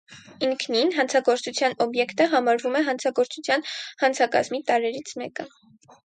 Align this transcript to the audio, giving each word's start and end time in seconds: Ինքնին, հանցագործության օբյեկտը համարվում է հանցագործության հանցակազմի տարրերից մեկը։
Ինքնին, 0.45 0.87
հանցագործության 0.99 1.75
օբյեկտը 1.85 2.25
համարվում 2.31 2.77
է 2.79 2.81
հանցագործության 2.87 3.65
հանցակազմի 4.05 4.61
տարրերից 4.71 5.13
մեկը։ 5.23 5.47